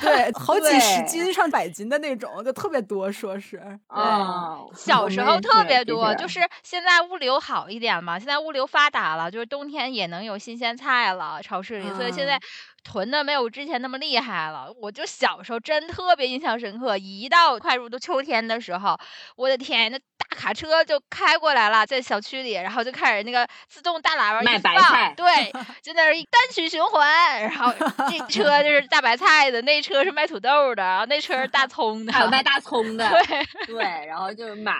[0.00, 3.62] 对， 好几十斤、上百斤的那种，就特别多，说是。
[3.86, 12.38] 啊，小时候特别多，就是现在物流好一点嘛，现在物流发达了，就是冬天也也能有新鲜菜了，超市里，所以现在。
[12.84, 16.96] 囤的没有之前那么厉害了，我就小时候真特别印象深刻。
[16.98, 18.98] 一到快入冬秋天的时候，
[19.36, 25.26] 我的天，那大卡车就开过来了，在小区里，然后就开始那个自动大喇叭卖白菜，对，
[25.82, 27.42] 就在那单曲循环。
[27.42, 27.72] 然后
[28.10, 34.74] 这 车就是大白菜的，那车是卖土豆的，然后那车是大葱的，还有卖大葱的， 对对，然后就买。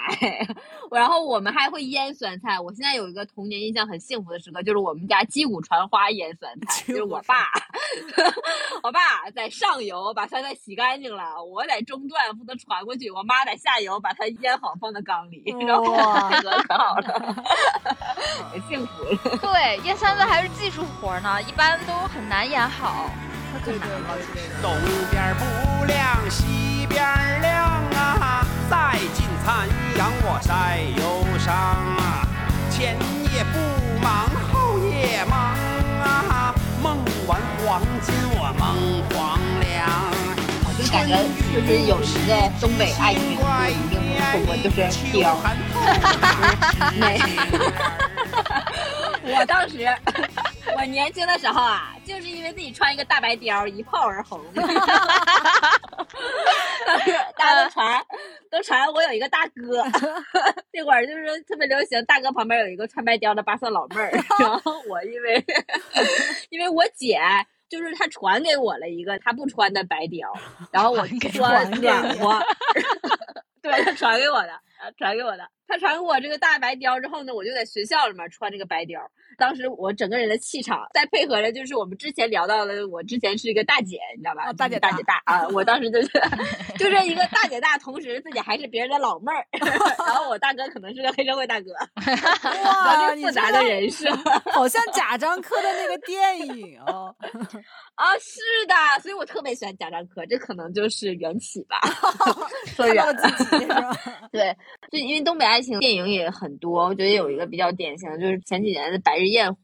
[0.90, 2.58] 然后我们还会腌酸菜。
[2.60, 7.50] 我现在有一个童年印象很幸福的时刻，就是我们家击鼓传花腌酸菜，就是我爸。
[8.82, 15.84] 我爸在上游把酸菜洗干净了，我在中段负责传过去，我妈在下游把它腌好放在缸里，然后
[16.30, 17.36] 配合可好了，
[18.52, 19.36] 可 幸福了。
[19.38, 23.10] 对，腌酸菜还是技术活呢，一般都很难腌好。
[23.64, 24.72] 对对对，东
[25.10, 26.98] 边不亮西边
[27.42, 32.26] 亮啊，再进残阳我晒忧伤啊，
[32.70, 33.58] 前夜不
[34.02, 35.71] 忙后夜忙啊。
[37.26, 37.40] 黄
[38.02, 38.62] 金，我梦
[39.14, 39.70] 黄粱。
[40.64, 41.12] 我就感觉，
[41.52, 42.30] 就是有一个
[42.60, 44.12] 东北爱情我一定不
[44.46, 44.76] 错，就是
[45.12, 45.20] 貂。
[46.98, 47.02] 没，
[49.38, 49.86] 我当时，
[50.76, 54.40] 我年轻的时候啊，就是因为自己穿一个大白貂，一炮而红。
[54.54, 54.66] 当
[57.00, 58.04] 时大家都传，
[58.50, 59.84] 都传我有一个大哥。
[60.72, 64.10] 那会儿就是特别流行，大哥旁边有一个穿白貂的八色老妹儿。
[64.40, 65.44] 然后我因为，
[66.50, 67.20] 因为我姐
[67.68, 70.26] 就是她传给我了一个她不穿的白貂，
[70.72, 72.44] 然后我穿暖和。
[73.62, 74.60] 对，她传给我的，
[74.98, 75.48] 传给我的。
[75.72, 79.00] 她传给我这个大白貂之后呢，我就在学校里面穿这个白貂。
[79.38, 84.52] 当时我整个人的气场，再配合着就是我们之前聊到的，我之前是一个大姐，你知道吧？
[84.52, 85.48] 大姐大姐大啊！
[85.48, 86.08] 我当时就是
[86.78, 89.46] 就是一个大姐大，同时自己还是别人的老妹儿。
[90.04, 91.72] 然后我大哥可能是个黑社会大哥，
[92.64, 94.06] 哇，复杂的人设，
[94.52, 97.16] 好像贾樟柯的那个电影哦。
[97.94, 101.80] 啊，是的，所以我特别喜欢贾樟柯，这可能就是缘起吧。
[102.66, 103.96] 说远了，
[104.30, 104.54] 对，
[104.90, 109.60] 就因为东北爱情电影也很多，我觉得有一个比较典型的，就是前几年的《白日焰火》，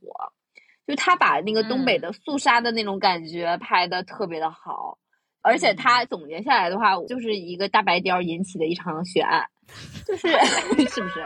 [0.87, 4.99] 就他把那个东北的肃杀的那种感觉拍的特别的好，
[5.43, 9.45] 而且他总结下来的话，就是一个大白貂引起的一场血案，
[10.07, 10.29] 就是
[10.89, 11.25] 是不是？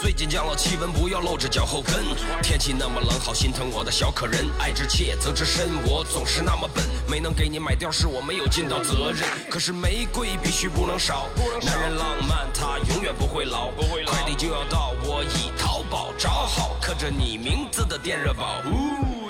[0.00, 1.94] 最近降了，气温不要露着脚后跟。
[2.42, 4.46] 天气那么冷，好心疼我的小可人。
[4.58, 9.28] 爱之切，责之深，我总是那么笨，没能给你买貂，是我没有尽到责任。
[9.50, 11.26] 可是玫瑰必须不能少，
[11.62, 13.68] 男人浪漫他永远不会老。
[14.06, 18.62] 快递就要到，我已淘宝找好刻着你名字的电热宝。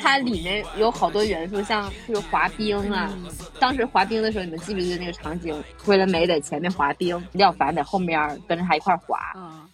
[0.01, 3.15] 它里面有好多元素，像就是滑冰啊。
[3.61, 5.55] 当时滑冰的时候，你们记不记得那个场景？
[5.85, 9.19] 桂纶镁在前面滑冰，廖凡在后面跟着他一块滑。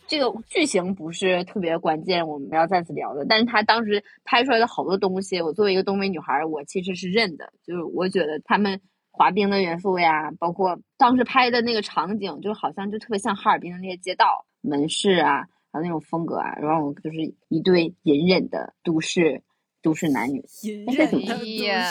[0.08, 3.24] 这个剧情不是特别关键，我们要再次聊的。
[3.28, 7.52] 但是他当时拍出来的好多东西，我作为一个东北女孩，我其实是认的。
[7.64, 16.54] 就是我觉得他们滑冰的元素呀，包括当时拍的那个场景，就好像就特别像哈尔滨的那些街道、门市啊，还有那种风格啊。
[16.60, 19.42] 然后就是一对隐忍的都市
[19.86, 21.36] 都市男女，隐忍的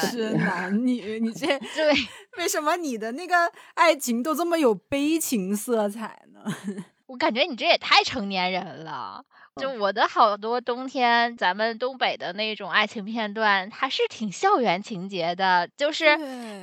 [0.01, 1.93] 都市 男女，你这 对
[2.37, 6.43] 为什么你的那个爱情都这么有悲情色彩呢？
[7.07, 9.23] 我感觉你这也太成年人了。
[9.61, 16.05] 就我的好多冬天，咱们东北的那种爱情片段，还是挺校园情节的，就是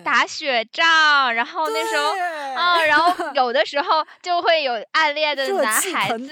[0.05, 2.13] 打雪仗，然后那时候
[2.55, 6.27] 啊，然后 有的时候就会有暗恋的男孩子，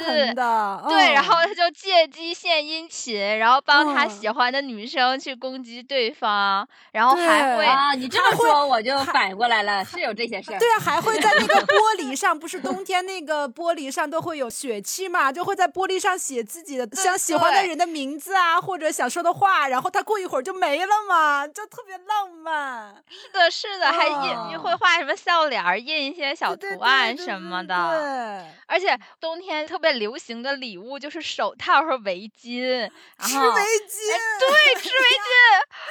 [0.87, 10.59] 对，然后他就借机献殷勤，然后帮他喜欢的女生去攻击对方，然后还会啊，你这么说我就反应过来了，是有这些事儿。
[10.59, 16.44] 对啊，还会在那个玻璃上，不是冬天那个玻璃上都会有雪漆嘛，就会在玻璃上写。
[16.51, 22.93] 自己的想喜欢的人的名字啊，或者想说的话，然后他过一会儿就没了嘛，就特别浪漫。
[23.09, 27.75] 是的，是的，还印会画什么笑脸，印一些小图案什么的。
[27.77, 34.01] 对，而且冬天特别流行的礼物就是手套和围巾，织围巾。
[34.41, 35.31] 对，织围巾。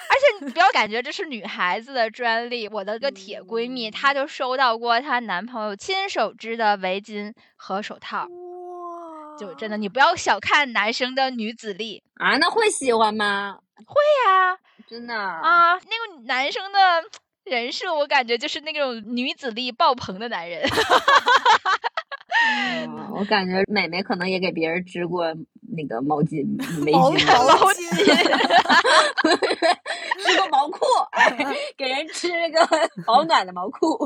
[0.09, 8.27] 而且你不要感觉这是女孩子的专利，我的个铁闺蜜，她就收到过她男朋友亲手织的围巾和手套。
[9.39, 12.03] 就真的你不要小看男生的女子力。
[12.15, 13.57] 啊，那会喜欢吗？
[13.85, 13.93] 会
[14.27, 14.57] 呀，
[14.89, 16.79] 真的啊，那个男生的
[17.45, 20.67] 人设我感觉就是那种女子力爆棚的男人。
[23.11, 25.25] 我感觉美美可能也给别人织过
[25.75, 26.45] 那个毛巾、
[26.85, 27.71] 围毛巾、毛。
[27.73, 27.83] 巾，
[30.25, 30.79] 织过毛裤，
[31.11, 31.37] 哎，
[31.77, 32.65] 给人织那个
[33.05, 33.97] 保暖的毛裤，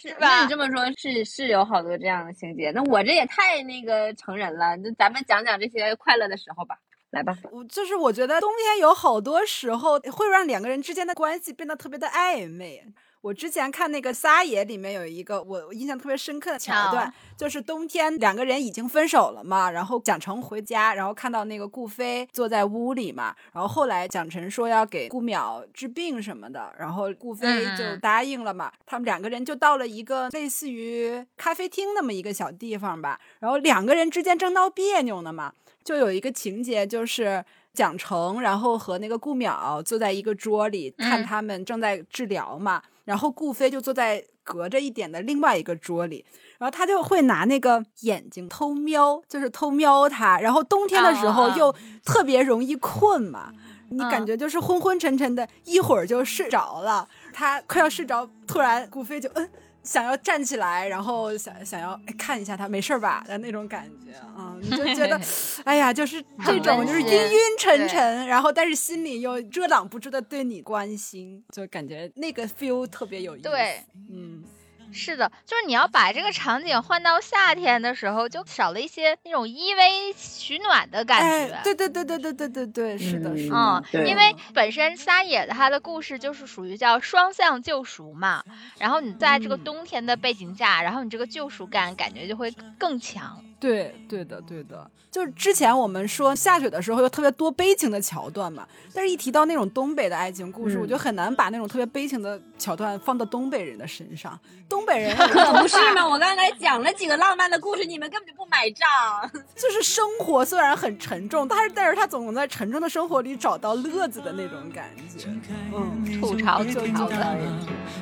[0.00, 0.18] 是吧？
[0.20, 2.70] 那你这么说，是是有好多这样的情节。
[2.70, 4.76] 那我这也太那个成人了。
[4.76, 6.78] 那咱们讲讲这些快乐的时候吧，
[7.10, 7.36] 来吧。
[7.50, 12.84] 我就是我觉得冬天有好多时候会让两个人之间的关系变得特别的暧昧。
[13.20, 35.52] 我之前看那个《撒野》里面有一个我印象特别深刻的桥段，就是冬天两个人已经分手了嘛，然后蒋成回家，然后看到那个顾飞坐在屋里嘛，然后后来蒋成说要给顾淼治病什么的，然后顾飞就答应了嘛，他们两个人就到了一个类似于咖啡厅那么一个小地方吧，然后两个人之间正闹别扭呢嘛，
[35.82, 42.80] 就有一个情节就是蒋成然后和那个顾淼坐在一个桌里看他们正在治疗嘛。
[43.08, 46.22] 然后顾飞就坐在隔着一点的另外一个桌里，
[46.58, 50.38] 然后他就会拿那个眼睛偷瞄，就是偷瞄他。
[50.38, 53.50] 然后冬天的时候又特别容易困嘛，
[53.88, 57.08] 你感觉就是昏昏沉沉的，一会儿就睡着了。
[57.32, 59.48] 他快要睡着，突然顾飞就嗯。
[59.88, 63.24] 想要站起来，然后想想要看一下他没事吧？
[63.26, 65.18] 的那种感觉啊，你就觉得，
[65.64, 73.48] 哎呀，就是这种就是晕晕沉沉，然后但是心里又遮挡不住的对你关心，就感觉那个 feel 特别有意思。
[73.48, 74.44] 对，嗯。
[74.90, 81.60] 是的，就是你要把这个场景换到夏天的时候，就少了一些那种依偎取暖的感觉。
[81.62, 83.54] 对对对对对对对对，是的，是的。
[83.54, 88.42] 嗯，因为本身撒野的他的故事就是属于叫双向救赎嘛，
[88.78, 93.42] 然后你在这个冬天的背景下，然后你这个救赎感感觉就会更强。
[93.60, 104.38] 对，对的，对的，就是之前我们说下雪的时候有特别多悲情的桥段嘛，但是一提到那种东北的爱情故事，我就很难把那种特别悲情的桥段放到东北人的身上。
[104.68, 106.06] 东北人可 不是吗？
[106.06, 108.86] 我刚才讲了几个浪漫的故事，你们根本就不买账。
[109.56, 115.28] 就是生活虽然很沉重，但是但是他总能在沉重的生活里找到乐子的那种感觉。
[115.74, 117.38] 嗯，吐槽吐槽的，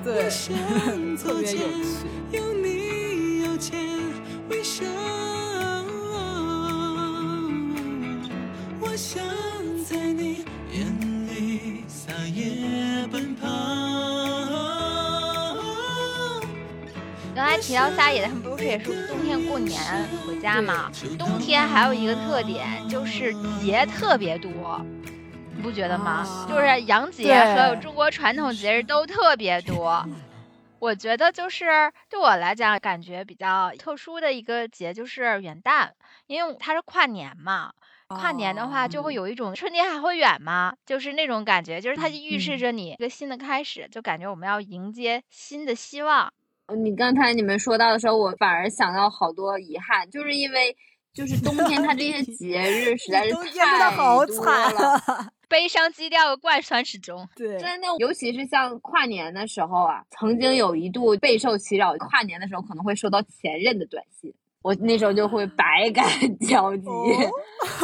[0.05, 0.29] 对，
[1.17, 1.53] 特别
[3.43, 3.75] 有趣。
[8.97, 10.87] 在你眼
[11.29, 13.47] 里撒野奔跑。
[17.35, 19.79] 刚才提到撒野，他们不是也是冬天过年
[20.27, 20.91] 回家吗？
[21.19, 24.81] 冬天还有一个特点就是节特别多，
[25.55, 26.47] 你不觉得吗？
[26.49, 30.03] 就是洋节和中国传统节日都特别多。
[30.79, 35.91] 我觉得就是对我来讲，感觉比较特殊的一个节就是元旦，
[36.27, 37.73] 因为它是跨年嘛。
[38.09, 40.73] 跨年的话，就会有一种春天还会远吗？
[40.87, 46.33] 就是那种感觉，就是它预示着你一个新的开始，就感觉我们要迎接新的希望。
[46.83, 50.77] 你刚才你们说到的时候，我反而想到好多遗憾，就是因为
[51.13, 54.15] 就是 冬天它这些节日实在是太多
[54.71, 55.03] 了，
[55.49, 57.29] 悲伤基调贯穿始终。
[57.35, 64.33] 对，真的，尤其是像跨年的时候啊，曾经有一度备受其扰，跨年的时候可能会收到前任的短信。
[64.67, 66.05] 我那时候就会百感
[66.45, 66.89] 交集。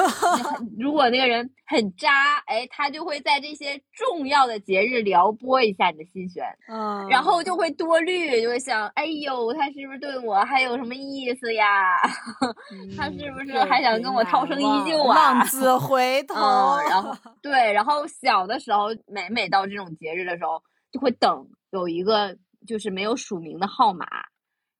[0.76, 11.96] 如果那个人很渣，哎，他就会在这些重要的节日撩拨一下你的心弦，嗯，然后就会多虑，就会想，哎呦，他是不是对我还有什么意思呀？
[12.98, 15.14] 他是不是还想跟我涛声依旧啊？
[15.14, 16.34] 浪子回头。
[16.88, 24.04] 然后对，然后小的时候，每每到这种节日的时候，就会等有一个就是没有署名的号码。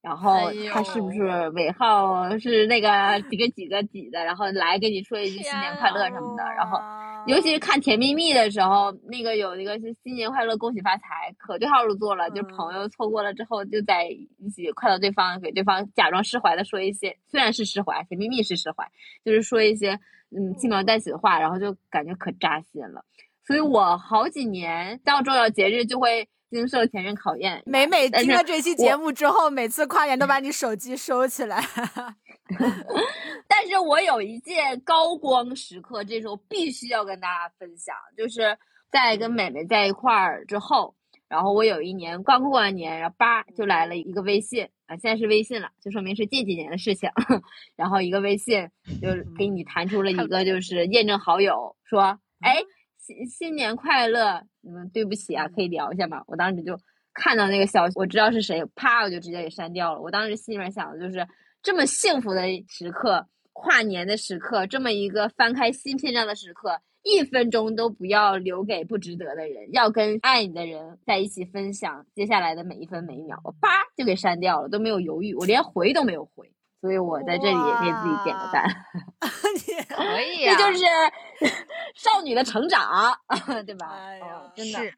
[0.03, 4.25] 然后他是不是尾号是那个几个几个几的？
[4.25, 6.43] 然后来跟你说一句新年快乐什么的。
[6.43, 6.81] 然后，
[7.29, 12.29] 尤其是看《甜蜜蜜》的时候，那个有那个是新年快乐，恭喜发财，可对号入座了。
[12.31, 18.85] 就朋友错过了之后，就在一起快到对方，给对方假装释怀的说一些，虽然是释怀，甜蜜蜜是释怀，
[19.25, 20.01] 就是说一些
[20.37, 23.05] 嗯轻描淡写的话，然后就感觉可扎心了。
[23.47, 26.29] 所以我好几年到重要节日就会。
[26.53, 31.61] 经受前任考验，每每听了这期节目之后，每次跨年都把你手机收起来。
[33.49, 38.57] 但是我有一件高光时刻，这时候必须要跟大家分享，就是
[38.91, 40.95] 在跟美美在一块儿之后，
[41.29, 47.11] 然后我有一年刚过完年，然后叭就来了一个微信啊，现在是微信了，就说明是近几年的事情。
[47.77, 48.69] 然后一个微信
[49.01, 52.63] 就给你弹出了一个就是验证好友，说哎。
[53.05, 56.23] 新新年快乐，你们，对不起啊，可以聊一下吗？
[56.29, 56.79] 我当时就
[57.13, 60.01] 看到那个消息，我知道是谁，啪，我就直接给删掉了。
[60.01, 61.27] 我当时心里面想的就是，
[61.63, 73.37] 这么幸福的时刻，跨年的时刻，这么一个翻开新篇章的时刻，一分钟都不要留给不值得的人，要跟爱你的人在一起分享接下来的每一分每一秒。
[73.43, 76.49] 我叭就给删掉了，都没有犹豫，我连回都没有回。
[76.83, 78.67] 所以我在这里也给自己点个赞
[79.97, 80.85] 可以啊，这就是
[81.95, 83.17] 少女的成长，
[83.65, 83.89] 对吧？
[83.95, 84.93] 哎呀，真的。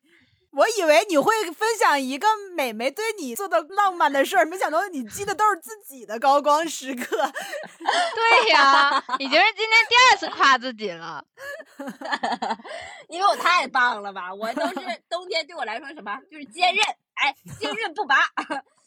[0.57, 7.17] 我以为你会分享一个美眉对你做的浪漫的事儿，没想到你记得都是自己的高光时刻。
[7.19, 11.25] 对呀，已经是今天第二次夸自己了，
[13.09, 14.33] 因为我太棒了吧！
[14.33, 14.75] 我都是
[15.11, 18.15] 冬天对我来说什么，就是坚韧，哎，坚韧不拔，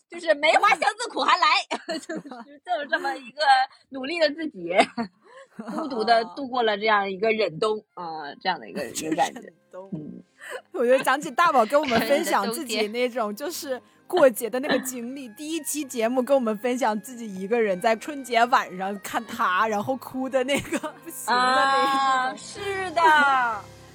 [0.09, 1.47] 就是梅花香自苦寒来，
[1.99, 3.41] 就是就是这么一个
[3.89, 4.73] 努力的自己，
[5.75, 9.41] 孤独的度过了这样一个忍冬啊，这样的一个 一个感觉，
[9.93, 10.23] 嗯。
[10.71, 22.59] 我觉得讲起大宝跟我们分享自己那种就是过节的那个经历，第一期节目跟我们分享自己一个人在春节晚上看他，然后哭的那个不行的那个，是
[22.91, 23.01] 的，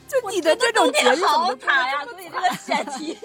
[0.09, 2.05] 就你的这种节日好惨呀！
[2.05, 3.17] 所以这个选题，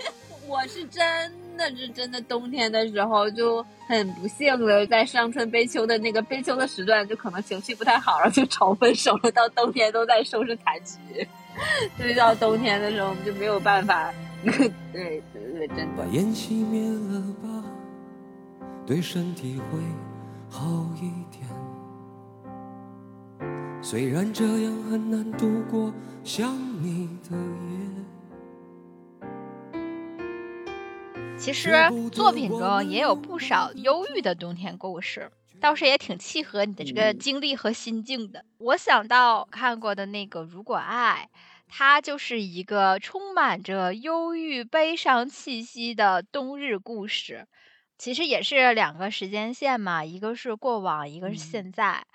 [0.48, 11.28] 我是真的是真的冬天的时候就很不幸的在伤春悲秋的那个悲秋的时段，就可能情绪不太好，然后就吵分手了，到冬天都在收拾残局。
[11.98, 14.14] 就是到冬天的时候，我们就没有办法。
[14.44, 14.52] 对
[14.94, 15.88] 对对，真的。
[15.98, 17.64] 把烟熄灭了吧，
[18.86, 19.80] 对身体会
[20.50, 21.48] 好一点。
[23.82, 25.92] 虽然这样很难度过
[26.24, 27.67] 想你的夜。
[31.40, 31.72] 其实
[32.12, 35.32] 作品中也有不少忧郁的冬天故事。
[35.60, 38.46] 倒是也挺契合你的这个经历和心境的。
[38.60, 41.30] 我想到看过的那个《如果爱》，
[41.68, 47.48] 它就是一个充满着忧郁、悲伤气息的冬日故事。
[47.98, 52.06] 其实也是两个时间线嘛，一个是过往，一个是现在。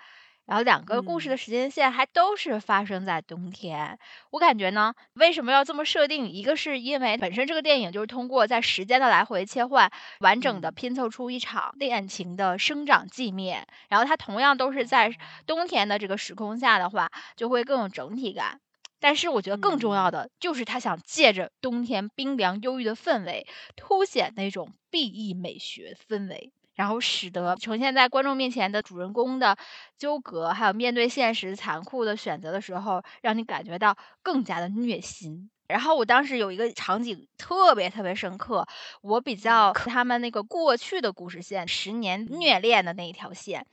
[0.45, 3.99] 然后两个故事的时间线还都是发生在冬天，
[4.31, 6.29] 我感觉呢，为什么要这么设定？
[6.29, 9.91] 一个是因为本身这个电影就是通过在时间的来回切换，
[10.21, 13.67] 完整的拼凑出一场恋情的生长寂灭。
[13.89, 15.15] 然后它同样都是在
[15.47, 18.61] 冬天的这个时空下的话，就会更有整体感。
[18.99, 26.53] 但是我觉得更重要的就是他想借着冬天冰凉忧郁的氛围，凸显那种 B E 美学氛围。
[26.75, 29.57] 然后使得呈现在观众面前的主人公的
[29.99, 35.51] 纠葛，还有面对现实残酷的选择的时候，让你感觉到更加的虐心。
[35.69, 38.67] 然后我当时有一个场景特别特别深刻，
[39.01, 43.65] 我比较他们那个过去的故事线，十年虐恋的那一条线。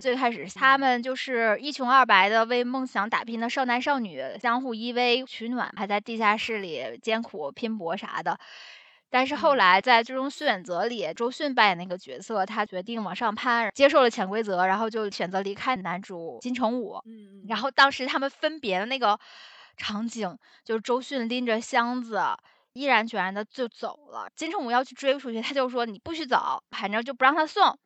[0.00, 8.38] 最开始他们就是一穷二白的为梦想打拼的少男少女，相互依偎取暖，还在地下室里艰苦拼搏啥的。
[9.10, 17.00] 但是后来在最终选择里，周迅扮演那个角色，他决定往上攀，接受了潜规则，然后就选择离开男主金城武。
[17.06, 19.18] 嗯，然后当时他们分别的那个
[19.76, 22.20] 场景，就是周迅拎着箱子，
[22.78, 24.30] 毅然决然的就走了。
[24.36, 27.78] 金城武要去追出去，他就说你不许走，反正就不让他送。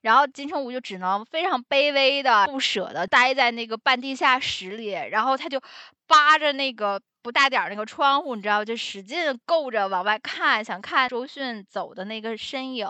[0.00, 5.60] 然后金城武就只能非常卑微的、不舍的待在那个半地下室里，然后他就
[6.06, 7.00] 扒着那个。
[7.20, 12.88] 不大点儿那个窗户，你知道，就使劲够着往外看，想看周迅走的那个身影。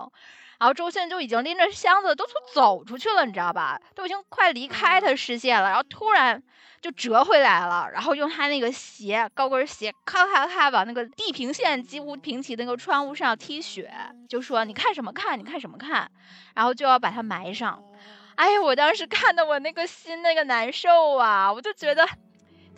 [0.59, 3.79] 然后周迅就已经拎着箱子都从走出去了，你知道吧？
[3.95, 5.69] 都已经快离开他视线了。
[5.69, 6.43] 然后突然
[6.81, 13.89] 就折回来了，然后用他那个鞋高跟鞋咔咔咔往那个地平线几乎平齐的那个窗户上踢雪，
[14.27, 15.39] 就说：“你看什么看？
[15.39, 16.11] 你看什么看？”
[16.55, 17.81] 然后就要把它埋上。
[18.35, 22.05] 哎呀，我当时看的我那个心那个难受啊，我就觉得。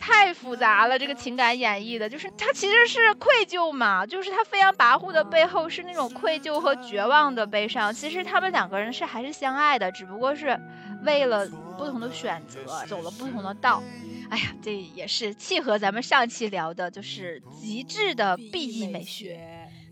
[0.04, 7.94] 太复杂了，这个情感演绎的，就是他其实是愧疚嘛，就是他飞扬跋扈的背后是那种愧疚和绝望的悲伤。
[7.94, 10.58] 其实他们两个人是还是相爱的，只不过是
[11.04, 11.48] 为了
[11.78, 13.80] 不同的选择走了不同的道。
[14.28, 19.38] 哎呀，这也是契合咱们上期聊的，就是极致的 B E 美学。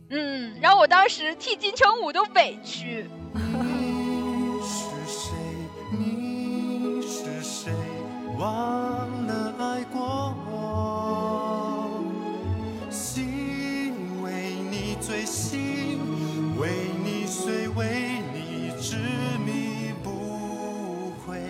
[0.08, 3.08] 嗯，然后我当时替金城武都委屈。
[3.32, 5.30] 你是谁？
[5.96, 7.72] 你是谁？
[8.36, 9.08] 忘
[9.60, 12.02] 爱过我
[12.90, 15.98] 心为你醉心
[16.58, 16.70] 为
[17.04, 18.96] 你碎为你执
[19.44, 21.42] 迷不悔。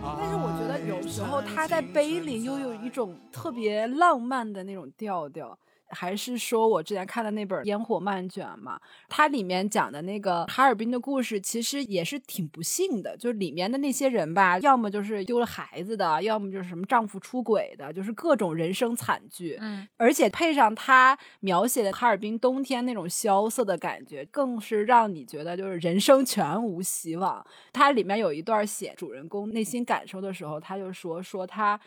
[0.00, 5.58] 但是我觉得有时候他在杯里又有一种特别浪漫的那种调调。
[5.90, 8.80] 还是说我之前看的那本《烟火漫卷》嘛？
[9.08, 13.16] 它里面讲的那个哈尔滨的故事，其实也是挺不幸的。
[13.16, 19.56] 就是里面的那些人吧，要么就是丢了孩子的，要么就是什么丈夫出轨的，就是各种人生惨剧。
[19.60, 27.46] 嗯，而且配上他描写的哈尔滨冬天那种萧瑟的感觉，更是让你觉得就是人生全无希望。
[27.72, 31.80] 它里面有一段写主人公内心感受的时候，他就说说他。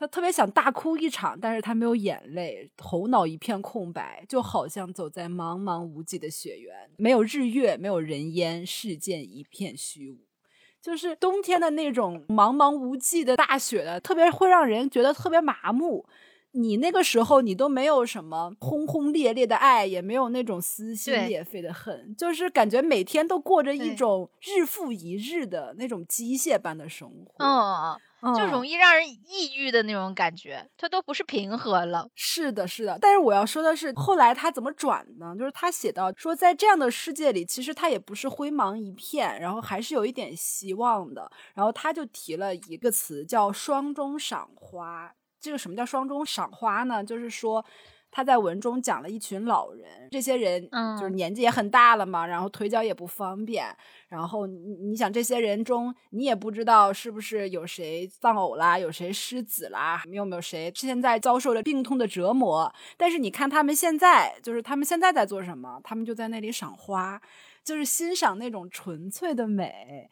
[0.00, 10.16] 他特别想大哭一场，但是他没有眼泪，头脑一片空白，就好像走在茫茫无际的雪原，没有日月，没有人烟，世间一片虚无。
[10.80, 16.06] 就是冬天的那种茫茫无际的大雪的，特别会让人觉得特别麻木。
[16.52, 27.44] 你那个时候，你都没有什么轰轰烈烈的爱，也没有那种撕心裂肺的恨，就是感觉每天都过着一种日复一日的那种机械般的生活。
[27.44, 28.00] 嗯。
[28.36, 32.06] 就容易让人抑郁的那种感觉，它都不是平和了。
[32.14, 32.98] 是的，是的。
[33.00, 35.34] 但是我要说的是，后来他怎么转呢？
[35.38, 41.30] 就是他写到说，在这样的世界里，其实他也不是灰茫一片，然后还是有一点希望的。
[41.54, 45.12] 然后他就提了一个词，叫“双中赏花”。
[45.40, 47.02] 这个什么叫“双中赏花”呢？
[47.02, 47.64] 就是说。
[48.10, 53.66] 他在文中讲了一群老人，这些人就是年纪也很大了嘛，然后腿脚也不方便，
[54.08, 62.72] 然后你你想这些人中，你也不知道是不是有谁丧偶啦，有谁失子啦，有没有谁现在遭受了病痛的折磨？
[62.96, 65.80] 但是你看他们现在，就是他们现在在做什么？
[65.84, 67.20] 他们就在那里赏花，
[67.62, 70.10] 就是欣赏那种纯粹的美。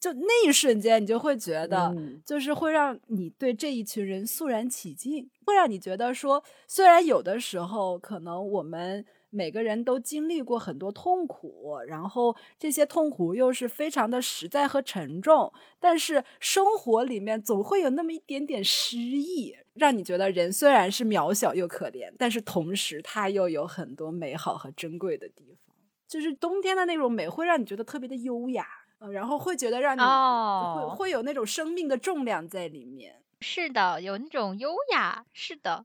[0.00, 1.94] 就那一瞬间，你就会觉得，
[2.24, 25.74] 就是会让你对这一群人肃然起敬，会让你觉得说，虽然有的时候可能我们每个人都经历过很多痛苦，然后这些痛苦又是非常的实在和沉重，但是生活里面总会有那么一点点诗意，让你觉得人虽然是渺小又可怜，但是同时他又有很多美好和珍贵的地方。
[26.06, 28.64] 就是冬天的那种美，会让你觉得特别的优雅。
[29.12, 33.22] 然后会觉得让你会会有那种生命的重量在里面。
[33.40, 35.24] 是的，有那种优雅。
[35.32, 35.84] 是的，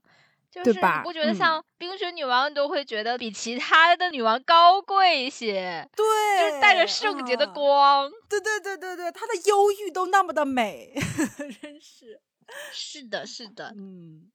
[0.50, 5.88] 就是你不觉得像冰雪女王都会觉得比其他的女王高贵一些？
[5.96, 8.10] 对，就是带着圣洁的光。
[8.28, 10.92] 对对对对对，她的忧郁都那么的美，
[11.62, 12.20] 真是。
[12.72, 14.30] 是的，是的，嗯。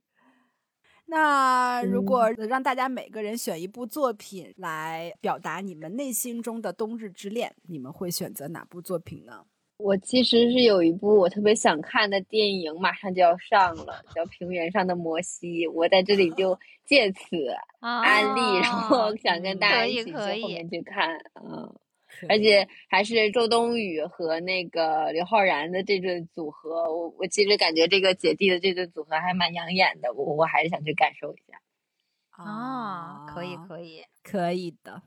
[1.09, 9.43] 那如果让大家每个人选一部作品来表达你们内心中的冬日之恋，你们会选择哪部作品呢？
[9.77, 15.67] 我其实是有一部我特别想看的电影，马上就要上了，叫《平原上的摩西》。
[15.71, 17.19] 我在这里就借此
[17.79, 21.73] 安利，然后想跟大家一起去后面去看，嗯。
[22.27, 31.61] 而且还是周冬雨和那个刘昊然的这对组合，我我其实感觉这个姐弟的这对组合还蛮养眼的，我我还是想去感受一下。
[32.31, 35.01] 啊，可以可以可以的。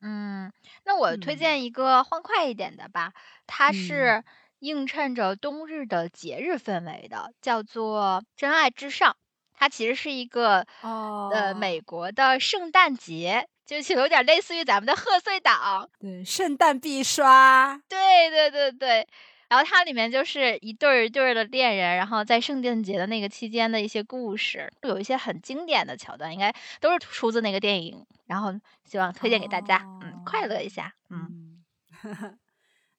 [0.00, 0.52] 嗯，
[0.84, 3.12] 那我推荐一个欢快一点的吧，
[3.46, 4.24] 它是
[4.58, 9.12] 映衬着冬日的节日氛围的，叫做《真爱至上》，
[9.54, 13.48] 它其实是一个呃美国的圣诞节。
[13.66, 19.06] 就是有点类似于咱们的贺岁档，对，圣诞必刷，对对对对。
[19.48, 28.04] 然后它里面就是一对儿一对儿的恋人，然后在圣诞节的那个期间的一些故事，有一些很经典的桥段，应该都是出自那个电影。
[28.26, 28.52] 然后
[28.84, 31.62] 希望推荐给大家，嗯，快乐一下，嗯。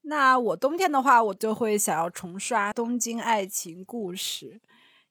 [0.04, 4.62] 那我冬天的话，我就会想要重刷《东京爱情故事》。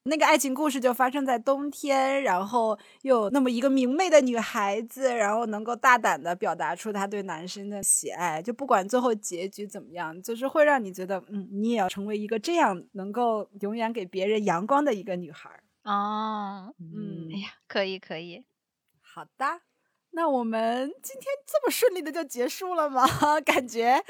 [0.07, 15.51] 那个爱情故事就发生在冬天，然后又有那么一个明媚的女孩子，然后能够大胆的表达出她对男生的喜爱，就不管最后结局怎么样，就是会让你觉得，嗯，你也要成为一个这样能够永远给别人阳光的一个女孩。
[15.83, 18.45] 哦，嗯，哎呀，可以可以，
[19.01, 19.61] 好的，
[20.13, 23.05] 那我们今天这么顺利的就结束了吗？
[23.45, 24.05] 感觉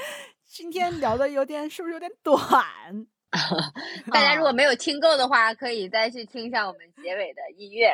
[0.46, 3.06] 今天聊的有点，是不是有点短？
[4.12, 7.92] 大家如果没有听够的话，可以再去听一下我们结尾的音乐，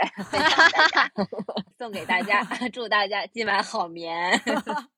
[1.79, 4.41] 送给大家， 祝大家今晚好眠，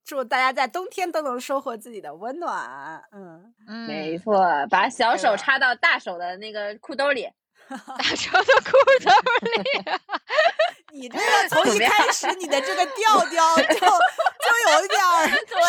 [0.05, 3.03] 祝大家在冬天都能收获自己的温暖。
[3.13, 3.55] 嗯，
[3.87, 7.29] 没错，把小手插到大手的那个裤兜里。
[7.69, 8.71] 大手的裤
[9.05, 9.11] 兜
[9.51, 9.53] 里，
[11.01, 15.01] 你这个从一开始你的这个调调 就就有一点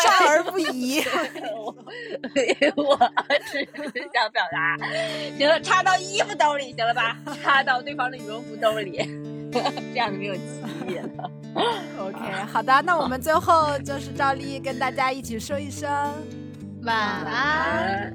[0.02, 1.02] 少儿不宜。
[2.76, 3.10] 我
[3.50, 4.76] 只是想表达，
[5.38, 7.16] 行了，插到衣服兜里行了吧？
[7.42, 8.98] 插到对方的羽绒服兜里，
[9.52, 10.42] 这样子没有歧
[10.88, 11.30] 义了。
[11.98, 12.18] OK，
[12.52, 15.90] 好的，那我们最后就是照例跟大家一起说一声
[16.82, 18.14] 晚安。